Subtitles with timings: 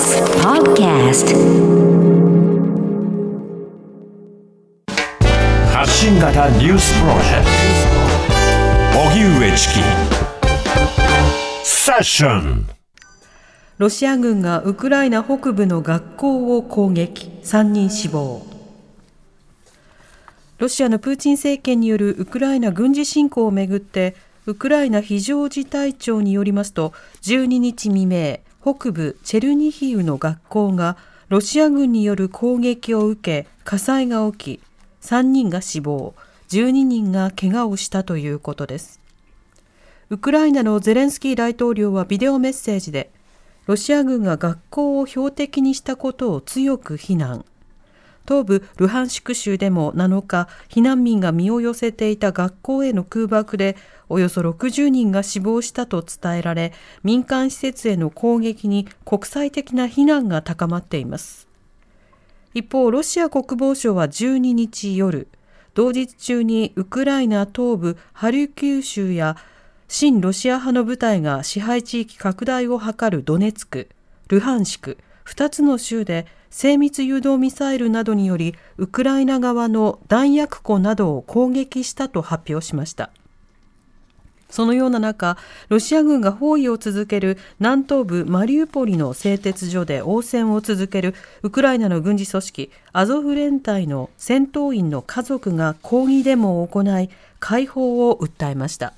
[0.00, 1.28] TBS Podcast.
[5.70, 7.46] 発信型ニュースプロジェク
[8.94, 9.00] ト。
[9.10, 9.80] 荻上チキ。
[11.62, 12.66] セッション。
[13.76, 17.30] ロシア軍がウクライナ北部の学校を攻撃。
[17.42, 18.46] 3人死亡。
[20.56, 30.96] ロシアのプーチン政権によるウクライナ軍事侵攻をめぐってウクライナ非常事態庁によりますと12日未明北部チェルニヒウの学校が
[31.28, 34.60] ロシア軍による攻撃を受け火災が起き
[35.00, 36.14] 3人が死亡
[36.50, 39.00] 12人が怪我をしたということです。
[40.10, 43.10] ウクライナのゼレンスキー大統領はビデオメッセージで
[43.66, 47.44] ロシア軍が学校を標的にしたことを強く非難。
[48.30, 53.76] 東部ルハンシク州でも7日避難民が身を寄せていた学校への空爆で
[54.08, 56.72] およそ60人が死亡したと伝えられ
[57.02, 61.48] 民間施設への攻撃に国際的な非難が高まっています。
[62.54, 65.26] 一方ロシア国防省は12日夜
[65.74, 69.36] 同日中にウクライナ東部ハルキウ州や
[69.88, 73.88] 親ロシア派の部隊が支配地域拡大を図るドネツク、
[74.28, 83.10] ルハンシク、2つの州で精密誘導ミサイルなどによりウクライナ側の弾薬庫などを攻撃したと発表しました。
[84.50, 98.92] そのような中、ロシア軍が包囲を続ける南東部マリウポリの製鉄所で応戦を続けるウクライナの軍事組織アゾフ連隊の戦闘員の家族が抗議デモを行い、解放を訴えました。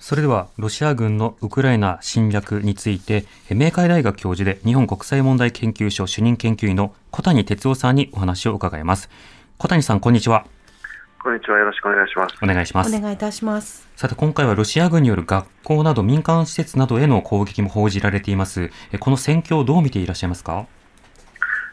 [0.00, 9.10] それではロシア軍のウクライナ侵略について明海大学教授で日本国際問題研究所主任研究員の小谷哲夫さんにお話を伺います。
[9.58, 10.46] 小谷さんこんにちは。
[11.22, 11.58] こんにちは。
[11.58, 12.34] よろしくお願いします。
[12.42, 12.96] お願いします。
[12.96, 13.86] お願いいたします。
[13.94, 18.70] さて今回はロシア軍による学校など民間施設などへの攻撃も報じられています。
[19.00, 20.66] この戦況をどう見ていらっしゃいますか？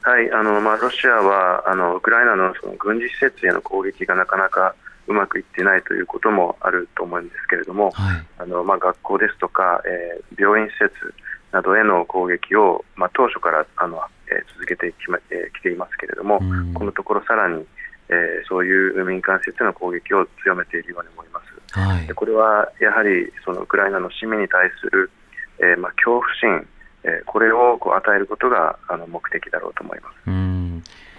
[0.00, 0.32] はい。
[0.32, 4.74] あのまあロシアはあのウクライナのその軍事施設への攻撃がなかなか
[5.06, 11.14] うまくいってないということもあると思うんですけれども、はい、あのまあ、学校ですとか、えー、病院施設
[11.52, 16.40] などへの攻撃を、まあ、当初からあの、えー、続けてき,、まえー、きていますけれども、
[16.74, 17.64] このところさらに、
[18.08, 21.78] えー、そういう民間施設の攻撃を強めているように思います。
[21.78, 25.10] はい、でこれはやはりそのウクライナの市民に対する、
[25.58, 26.66] えーまあ、恐怖心、
[27.04, 30.30] えー、これをこう与えることがあの目的だろうと思います。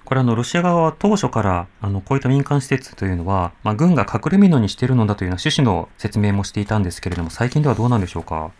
[0.00, 8.50] うんこれあの、ロシア側は当初から、あの、こういった民間施設というのは、まあ、軍が隠れ蓑にしているのだというような趣旨の説明もしていたんですけれども、最近ではどうなんでしょうか？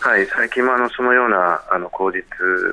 [0.00, 2.22] はい、最近もあのそのようなあの口実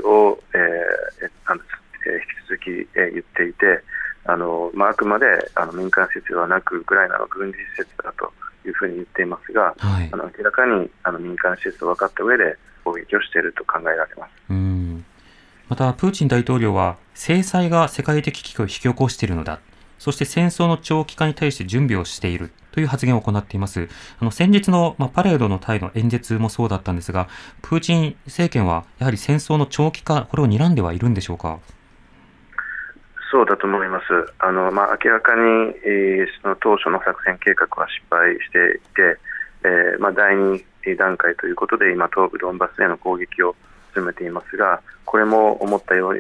[0.04, 1.62] を、えー、あの
[2.06, 2.16] え
[2.60, 3.82] 引き続き、えー、言っていて、
[4.26, 5.26] あのまあ、あくまで
[5.56, 8.34] あの民間施設ではなく、ウクライナの軍事施設だと
[8.68, 14.32] いうふうに言っていますが、はい、あの明らかにあの民間施設と分かった上で攻撃をしていると考えられます。
[14.50, 15.06] うん
[15.68, 19.60] また、プーチン大統領は、制裁が世界的危機を引き起こしているのだ。
[19.98, 23.88] そして戦争の長期化に対して準備をしているという発言を行っています。
[24.20, 27.28] あの先日の、ま、パレードのタイの演説もそうだったんですが、
[27.62, 31.60] プーチン政権はやはり戦争の長期化、これを睨んではいるんでしょうか？
[33.32, 34.06] そうだと思います。
[34.40, 39.18] あのまあ、明らかに、えー、その当初の作戦計画は失敗していて、
[39.64, 40.64] えーまあ、第2
[40.98, 43.56] 段階ということで今、東部ドンバスへの攻撃を
[43.96, 46.20] 進めていますが、これも思ったように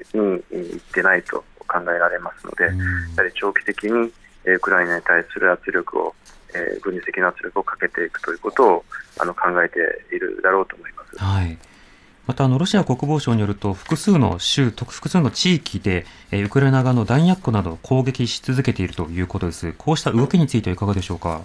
[0.52, 2.72] いってないと考えられますので、や
[3.18, 4.12] はり長期的に
[4.46, 6.16] ウクライナに対する圧力を、
[6.54, 8.86] えー、軍事的な圧力をかけていくということを
[9.20, 9.80] あの考えて
[10.16, 11.18] いるだろうと思います。
[11.18, 11.58] はい
[12.28, 19.74] またあのロシア国防省によると複数の州、複数の地域で、えー、ウクライナ側の弾薬庫などを攻撃し続けているということです。
[19.78, 21.44] こうした動きについてはいかがでしょうか？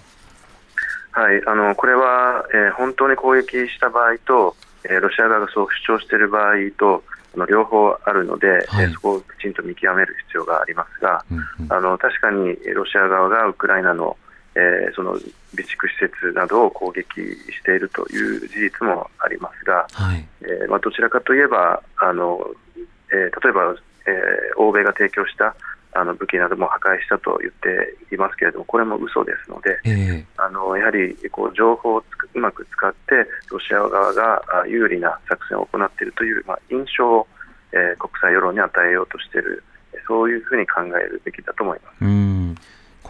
[1.11, 7.03] はい、あのこれは、えー、本当に攻撃した場合と、えー、ロシア側がそう主張している場合と
[7.35, 14.17] あの両方あるので、はい、そこをきちんと見極める必要がありますが、うんうん、あの確かにロシア側がウクライナの,、
[14.55, 22.39] えー、その備蓄施設などを攻撃しているという事実もありますが、はい、えー、まあ、どちらかといえばあの、
[23.11, 23.75] え例えば、
[24.07, 24.11] え
[24.57, 25.55] 欧米が提供した
[25.93, 32.03] あの武器なども破壊したと言っていますけれども、これも嘘ですので、えー、あのやはりこう情報を
[32.33, 37.27] うまく使って、ロシア側が有利な作戦を行っているという、まあ、印象を、
[37.73, 39.63] えー、国際世論に与えようとしている、
[40.07, 41.95] そういうふうに考えるべきだと思います。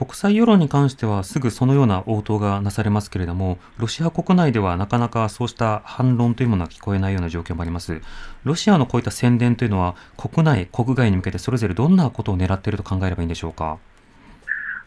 [0.02, 8.02] うん国際世論に関してはすぐそのような応答がなされますけれども、ロシア国内ではなかなかそうした反論というものは聞こえないような状況もあります。
[8.44, 13.78] ロシアのこういった宣伝というのは、国内、国外に向けてそれぞれどんなことを狙っていると考えればいいんでしょうか？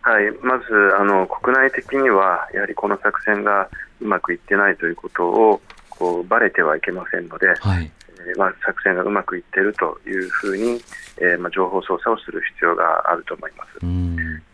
[0.02, 0.64] はい、まず
[0.98, 3.68] あの国内的には、やはりこの作戦が
[4.00, 10.80] うまくいってないということをこうばれてはいけませんので、はい、えーまあ、作戦がうまくいっているというふうに、
[11.18, 13.80] えーまあ、情報操作をする必要があると思います。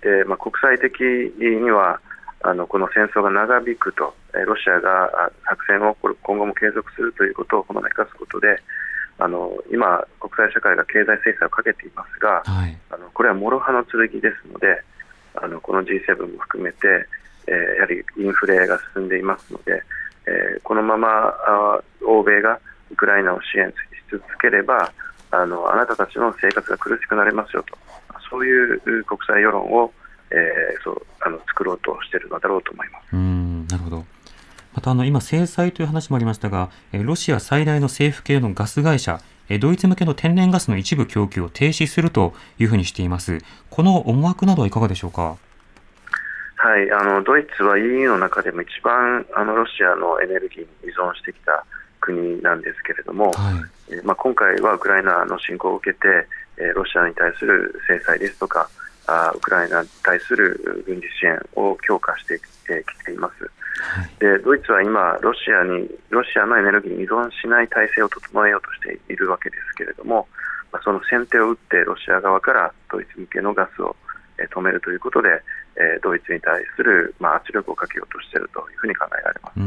[0.00, 2.00] でまあ、国際的には
[2.42, 8.56] あのこの戦争が長引くと、えー、ロシアが作戦を今後も継続するということをほのめかすことで、
[9.18, 14.82] あの今、国際社会が経済制裁をかけていますが、はい、あのこれは諸刃の剣ですので、
[15.34, 17.06] あのこの G7 も含めて、
[17.46, 19.82] えー、やはりインフレが進んでいますので、
[20.26, 22.58] えー、このままあ欧米が
[22.90, 23.74] ウクライナを支援し
[24.10, 24.92] 続ければ
[25.30, 27.78] あの、あなたたちの生活が苦しくなりますよと、
[28.28, 29.92] そういう国際世論を、
[30.30, 33.06] えー、そうあの作ろうとしているのだろうと思います。
[33.12, 34.04] うんなるほど
[34.74, 39.20] またあの今、制裁という話もありましたが、ロシア最大の政府系のガス会社、
[39.58, 43.38] ドイツ向けの天然ガスの一部供給を停止するというふうにしています。
[43.68, 45.38] この思惑などはいかがでしょうか？
[46.54, 51.64] はい、あのドイツは EU の中でも一番あのロシアのエネルギーに依存してきた
[52.00, 53.52] 国なんですけれども、は
[53.90, 56.26] い、えまあ、今回はウクライナの侵攻を受けて、
[56.56, 58.68] えロシアに対する制裁ですとか、
[59.06, 63.50] あウクライナに対する軍事支援を強化してきています。
[63.80, 70.28] はい、でドイツは今ロシアに、ロシアのエネルギーに依存しない体制を整えようとしているわけですけれども、
[70.72, 73.96] まあ、その先手を打ってロシア側からドイツ向けのガスを
[74.38, 75.28] 止めるということで、
[75.76, 79.60] えー、ドイツに対する、まあ、圧力をかけようとしているというふうに考えられます。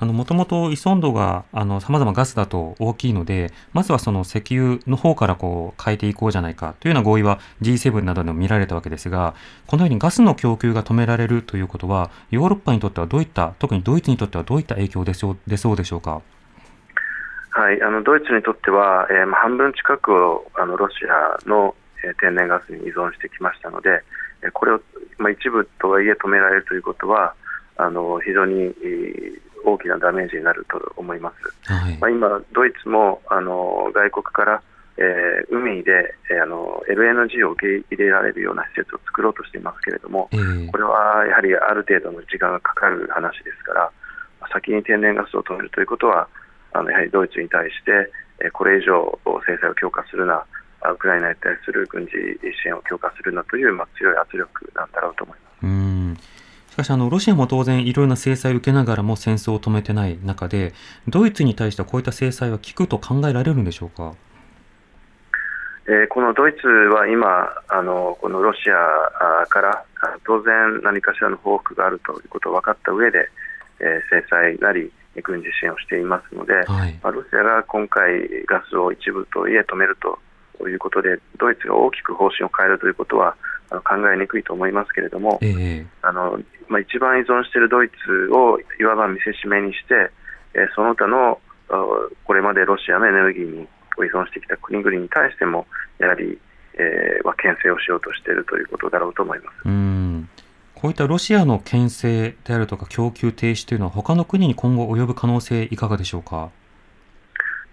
[0.00, 9.34] あの、もともと依存度が、あの、様々ガスだと大きいので、まずはその石油の方からこう変えていこうじゃないかというような合意は G7 などでも見られたわけですが、
[9.66, 16.22] このようにガスの供給が止められるということは、ヨーロッパにとってはどういった、特にドイツにとってはどういった影響でしょう出そうでしょうか？
[17.50, 21.74] はい、あのドイツにとっては、えー、半分近くをあのロシアの、
[22.04, 24.02] えー、天然ガスに依存してきましたので、
[24.42, 24.80] え、これを、
[25.18, 27.34] まあ、一部とはいえ止められるということは、
[27.76, 31.32] あの非常に、えー、大きなダメージになると思いま
[31.66, 31.72] す。
[31.72, 34.62] はい、まあ、今、ドイツもあの外国から、
[34.96, 43.90] えー、海で、えー、あの LNG を受け入れられるような施設を作ろうとしていますけれども、えー、これはやはりある程度の時間がかかる話ですから、
[44.52, 46.28] 先に天然ガスを止めるということは、
[46.72, 48.12] あのやはりドイツに対して、
[48.42, 50.44] えこれ以上制裁を強化するな、
[50.92, 55.66] ウクライナに対する軍事支援を強化するなという、まあ、強い圧力なんだろうと思います。
[56.70, 60.72] うんしかしあの、ロシアも当然いろいろな制裁を受けながらも戦争を止めてない中で、
[61.08, 64.14] ドイツに対してはこういった制裁は効くと考えられるんでしょうか？
[65.86, 69.84] えー、このドイツは今、あのこのロシアから
[70.24, 73.28] 当然何かしらの報復があるということを分かった上で、
[73.80, 74.92] えー、制裁なり
[75.24, 83.36] 軍事支援をしていますので、はい、まあ、ロシアが今回ガスを一部といえ止めるということでドイツが大きく方針を変えるということは
[83.70, 90.10] 考えにくいと思いますけれども、えー、あのまあ、一番依存しているドイツをいわば見せしめにして、
[90.54, 91.40] えー、その他の
[92.24, 93.66] これまでロシアのエネルギーに依
[94.12, 95.66] 存してきた国々に対しても
[95.98, 96.38] やはり、
[96.74, 99.54] えーまあ、牽制をしようとしているということだろうと思います。
[99.66, 100.28] うん
[100.74, 106.50] こういったロシアの牽制であるとか供給停止というのは他の国に今後及ぶ可能性いかがでしょうか？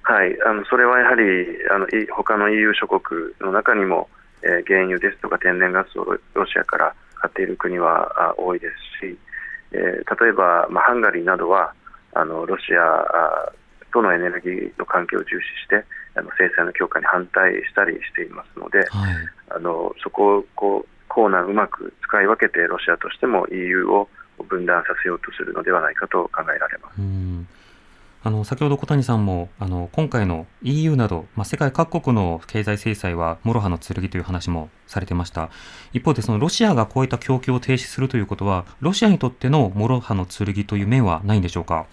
[0.04, 1.24] はい、あのそれはやはり
[1.72, 4.10] あの他の EU 諸国の中にも、
[4.44, 8.68] えー、原油ですとか天然ガスをロシアから買っている国は多いで
[9.02, 9.18] すし、
[9.72, 11.74] えー、例えば、まあ、ハンガリーなどは
[12.14, 13.52] あのロシア
[13.92, 18.88] とのエネルギーの関係を重視してあの制裁の強化に反対したりしていますので、はい、
[19.50, 24.10] あのそこをこうコーナーうまく使い分けてロシアとしても EU を
[24.48, 27.02] 分断させようとするのではないかと考えられます。
[28.28, 35.50] あの先ほど小谷さんもあの今回の EU など、まあ、世界各国の経済制裁は諸刃の剣という話もされてました。
[35.94, 41.86] 一方でそのロシアがこういった供給を停止するということはロシアにとっての諸刃の剣という面はないんでしょうか？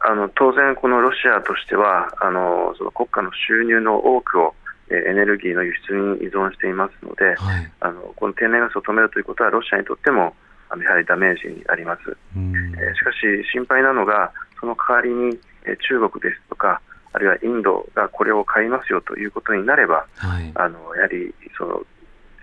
[0.00, 4.54] あの当然、このロシアとしてはあのその国家の収入の多くを
[4.88, 10.34] エネルギーの輸出に依存していますので、はい、あのこの天然ガスを止めるということはロシアにとっても
[10.78, 13.18] やはりダメージになります、えー、しかし
[13.52, 16.80] 心配なのがその代わりに、え中国ですとか
[17.12, 21.84] あるいはインドがこれを買いますよということになれば、はい、あのやはりその、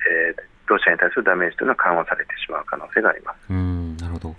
[0.06, 3.38] えー、ロシアに対するダメージというのは緩和されてしまう可能性があります。
[3.50, 4.36] うんなるほど。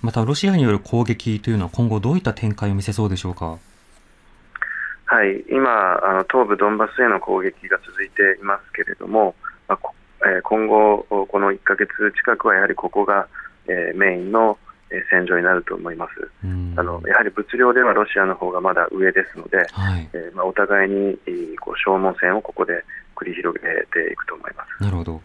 [0.00, 3.58] またロシアによる攻撃というのは今後どういった展開を見せそうでしょうか？
[5.06, 9.34] はい、今、あの東部ドンバスへの攻撃が続いていますけれども、
[9.66, 9.78] まあ
[10.26, 13.28] えー、今後、この1か月近くはやはりここが、
[13.66, 14.58] えー、メインの
[15.10, 16.30] 戦場になると思います。
[16.76, 21.18] あのやはり物量ではロシアの方がまだ上ですので、はい、えー、まあ、お互いに
[21.60, 22.84] こう消耗戦をここで
[23.14, 24.82] 繰り広げていくと思います。
[24.82, 25.20] なるほど。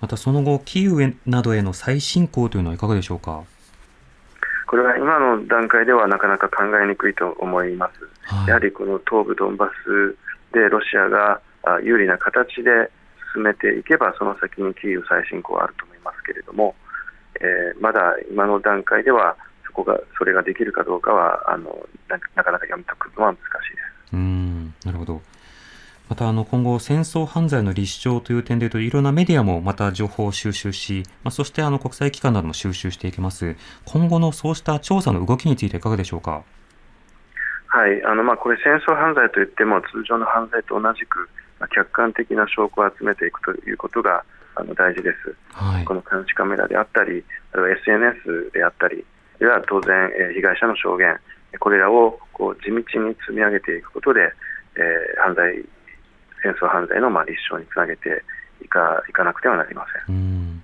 [0.00, 3.44] またその後、キーウなどへの再侵攻というのはいかがでしょうか？
[4.66, 8.34] これは今の段階ではなかなか考えにくいと思います。
[8.34, 10.16] はい、やはりこの東部ドンバス
[10.52, 11.40] でロシアが
[11.82, 12.90] 有利な形で
[13.34, 16.74] 進めていけば、その先にキーウ再侵攻はあると思いますけれども、
[17.40, 19.36] えー、まだ今の段階では
[19.66, 24.14] そこがそれができるかどうかはあのななかなか読み解くのは難しいです。
[24.14, 25.22] うんなるほど
[26.08, 33.56] またあの今後、戦争犯罪の立証という点でいうと、いろんなメディアもまた情報を収集し、まあ、そしてあの国際機関なども収集していきます。
[33.86, 36.42] 今後のそうした調査の動きについていかがでしょうか？
[37.68, 41.30] はい、あのまあこれ、戦争犯罪といっても、通常の犯罪と同じく、まあ、
[41.68, 49.04] 客観的な証拠を集めていくということがあの大事です、はい、この監視カメラであったり、あるいは SNS であったり、
[49.38, 51.18] では当然、えー、被害者の証言、
[51.58, 54.20] これらをこう地道に積み上げていくことで、
[54.76, 55.64] えー、犯罪
[56.42, 58.22] 戦争犯罪のまあ立証につなげて
[58.62, 60.62] いかいかなくてはなりません。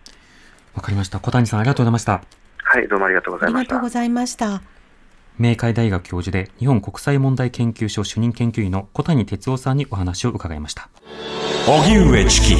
[0.75, 1.19] わかりました。
[1.21, 2.23] 小谷さんありがとうございました。
[2.62, 3.59] はい、どうもありがとうございました。
[3.59, 4.77] ありがとうございました。
[5.38, 10.88] 明海大学教授で日本国際問題研究所主任研究員の小谷哲夫さんにお話を伺いました。
[11.66, 12.54] 荻上チキ